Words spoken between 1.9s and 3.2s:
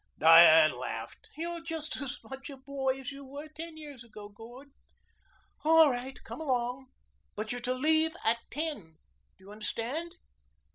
as much a boy as